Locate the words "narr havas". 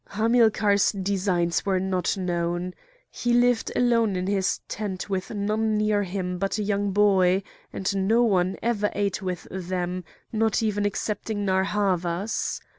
11.45-12.59